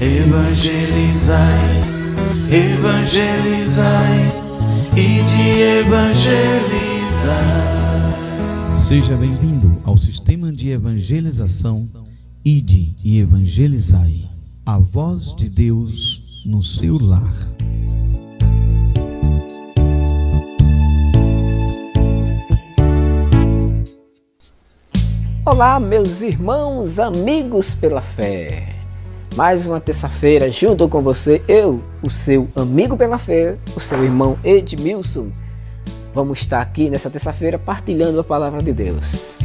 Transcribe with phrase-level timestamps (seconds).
[0.00, 1.38] evangelizai,
[2.50, 4.32] evangelizai
[4.94, 7.36] e de evangelizar.
[8.74, 11.82] Seja bem-vindo ao sistema de evangelização
[12.44, 14.28] Ide e Evangelizai.
[14.66, 17.34] A voz de Deus no seu lar.
[25.44, 28.75] Olá, meus irmãos, amigos pela fé.
[29.36, 34.38] Mais uma terça-feira junto com você, eu, o seu amigo pela fé, o seu irmão
[34.42, 35.28] Edmilson.
[36.14, 39.40] Vamos estar aqui nessa terça-feira partilhando a palavra de Deus.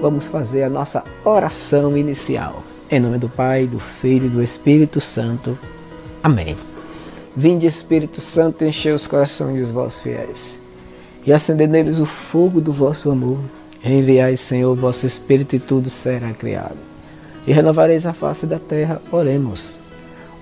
[0.00, 2.62] Vamos fazer a nossa oração inicial.
[2.90, 5.58] Em nome do Pai, do Filho e do Espírito Santo.
[6.22, 6.54] Amém.
[7.34, 10.60] Vinde, Espírito Santo, encher os corações dos vossos fiéis
[11.26, 13.38] e acender neles o fogo do vosso amor.
[13.82, 16.76] Enviai, Senhor, o vosso Espírito e tudo será criado.
[17.46, 19.00] E renovareis a face da terra.
[19.10, 19.76] Oremos.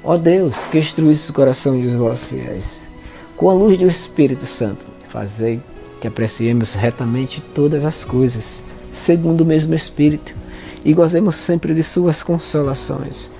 [0.02, 2.88] Ó Deus, que instruís o coração dos vossos fiéis,
[3.36, 5.60] com a luz do Espírito Santo, fazei
[6.00, 10.41] que apreciemos retamente todas as coisas, segundo o mesmo Espírito
[10.84, 13.30] e gozemos sempre de Suas consolações.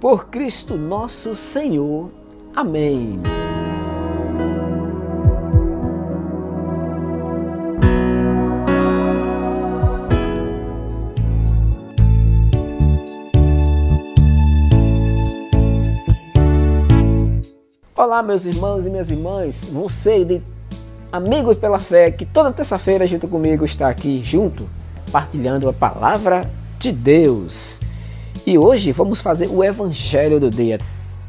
[0.00, 2.10] Por Cristo nosso Senhor.
[2.54, 3.20] Amém.
[17.96, 20.42] Olá, meus irmãos e minhas irmãs, você de
[21.10, 24.68] amigos pela fé que toda terça-feira junto comigo está aqui junto,
[25.10, 27.80] partilhando a palavra de Deus.
[28.46, 30.78] E hoje vamos fazer o evangelho do dia.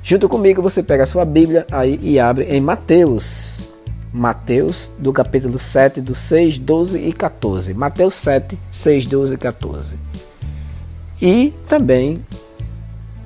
[0.03, 3.69] Junto comigo você pega a sua Bíblia aí e abre em Mateus.
[4.13, 7.73] Mateus, do capítulo 7, do 6, 12 e 14.
[7.73, 9.95] Mateus 7, 6, 12 e 14.
[11.21, 12.21] E também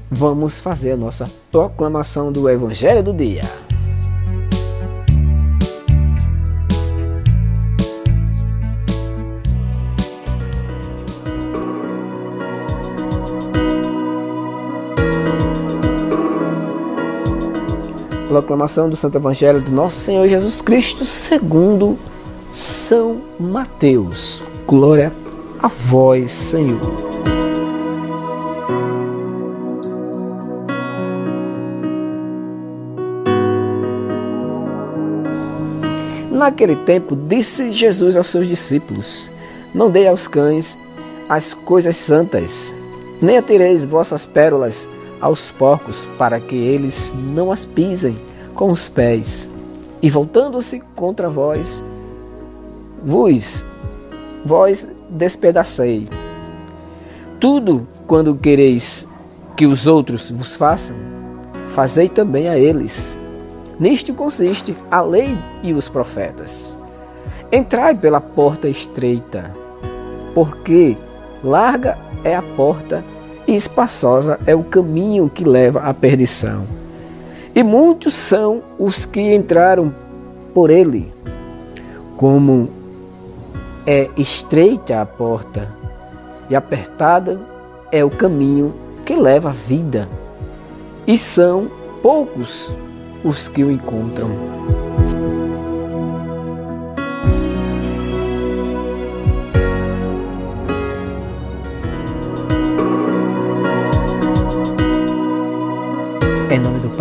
[0.09, 3.43] vamos fazer a nossa proclamação do evangelho do dia.
[18.31, 21.99] Proclamação do Santo Evangelho do Nosso Senhor Jesus Cristo segundo
[22.49, 24.41] São Mateus.
[24.65, 25.11] Glória
[25.61, 26.79] a vós, Senhor.
[36.31, 39.29] Naquele tempo, disse Jesus aos seus discípulos:
[39.75, 40.77] Não dei aos cães
[41.27, 42.73] as coisas santas,
[43.21, 44.87] nem atireis vossas pérolas
[45.21, 48.17] aos porcos, para que eles não as pisem
[48.55, 49.49] com os pés.
[50.01, 51.83] E voltando-se contra vós,
[53.03, 53.63] vos,
[54.43, 56.07] vós despedacei.
[57.39, 59.07] Tudo quando quereis
[59.55, 60.95] que os outros vos façam,
[61.69, 63.17] fazei também a eles.
[63.79, 66.77] Nisto consiste a lei e os profetas.
[67.51, 69.51] Entrai pela porta estreita,
[70.33, 70.95] porque
[71.43, 73.03] larga é a porta
[73.51, 76.65] e espaçosa é o caminho que leva à perdição.
[77.53, 79.93] E muitos são os que entraram
[80.53, 81.11] por ele.
[82.15, 82.69] Como
[83.85, 85.67] é estreita a porta
[86.49, 87.37] e apertada
[87.91, 88.73] é o caminho
[89.05, 90.07] que leva à vida,
[91.05, 91.69] e são
[92.01, 92.71] poucos
[93.23, 94.80] os que o encontram.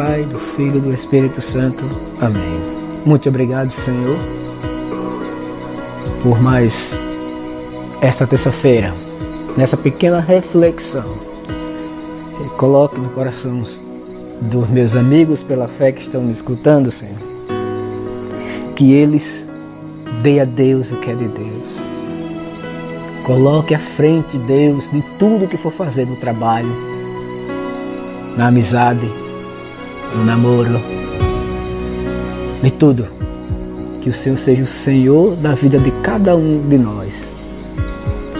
[0.02, 1.84] Pai, do Filho e do Espírito Santo.
[2.22, 2.58] Amém.
[3.04, 4.16] Muito obrigado, Senhor,
[6.22, 6.98] por mais
[8.00, 8.94] esta terça-feira,
[9.58, 11.04] nessa pequena reflexão.
[12.56, 13.62] Coloque no coração
[14.40, 17.20] dos meus amigos pela fé que estão me escutando, Senhor,
[18.76, 19.46] que eles
[20.22, 21.78] dê a Deus o que é de Deus.
[23.26, 26.74] Coloque à frente Deus de tudo que for fazer no trabalho,
[28.38, 29.06] na amizade,
[30.14, 30.80] no namoro,
[32.62, 33.06] de tudo.
[34.02, 37.34] Que o Senhor seja o Senhor da vida de cada um de nós.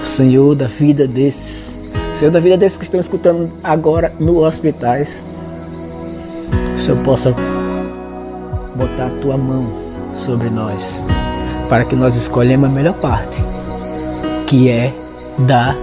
[0.02, 1.78] O Senhor da vida desses.
[2.14, 5.26] O Senhor da vida desses que estão escutando agora no hospitais.
[6.76, 7.34] O Senhor possa
[8.75, 9.67] botar a tua mão
[10.17, 11.02] sobre nós.
[11.69, 13.37] Para que nós escolhemos a melhor parte.
[14.46, 14.93] Que é
[15.40, 15.76] dar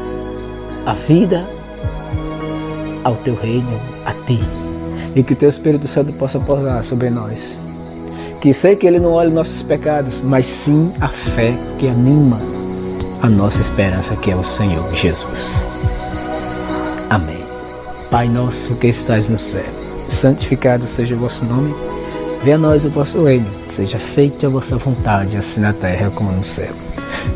[0.86, 1.45] a vida
[3.04, 4.39] ao teu reino, a ti
[5.18, 7.60] e que o teu Espírito Santo possa posar sobre nós.
[8.40, 12.38] Que sei que ele não olha nossos pecados, mas sim a fé que anima
[13.24, 15.68] a nossa esperança, que é o Senhor Jesus.
[17.10, 17.44] Amém.
[18.12, 19.66] Pai nosso que estás no céu,
[20.08, 21.74] santificado seja o vosso nome.
[22.44, 26.31] Venha a nós o vosso reino, seja feita a vossa vontade, assim na terra como
[26.31, 26.74] no céu.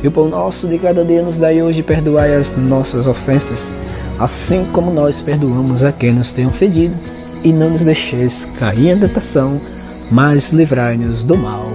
[0.03, 3.73] E o pão nosso de cada dia nos dai hoje, perdoai as nossas ofensas,
[4.19, 6.95] assim como nós perdoamos a quem nos tem ofendido.
[7.43, 9.59] E não nos deixeis cair em tentação,
[10.11, 11.65] mas livrai-nos do mal.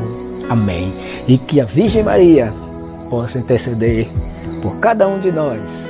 [0.48, 0.92] Amém.
[1.26, 2.52] E que a Virgem Maria
[3.10, 4.08] possa interceder
[4.62, 5.88] por cada um de nós.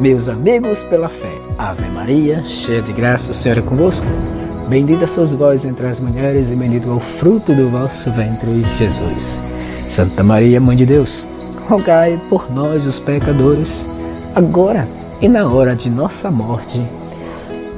[0.00, 4.06] Meus amigos pela fé, Ave Maria, cheia de graça, o Senhor é convosco.
[4.68, 9.40] Bendita sois vós entre as mulheres, e bendito é o fruto do vosso ventre, Jesus.
[9.76, 11.26] Santa Maria, Mãe de Deus,
[11.68, 13.86] rogai por nós, os pecadores,
[14.34, 14.88] agora
[15.20, 16.82] e na hora de nossa morte.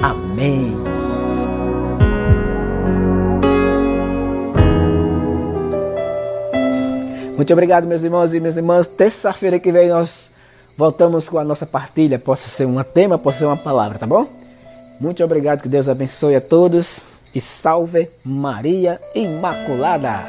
[0.04, 0.76] Amém.
[7.34, 8.86] Muito obrigado, meus irmãos e minhas irmãs.
[8.86, 10.30] Terça-feira que vem nós
[10.76, 12.18] voltamos com a nossa partilha.
[12.18, 14.26] Possa ser um tema, possa ser uma palavra, tá bom?
[15.00, 17.00] Muito obrigado, que Deus abençoe a todos
[17.34, 20.22] e salve Maria Imaculada.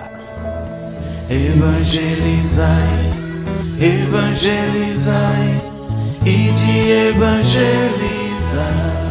[1.30, 2.70] Evangelizai,
[3.78, 5.62] evangelizai
[6.26, 9.05] e de evangelizar.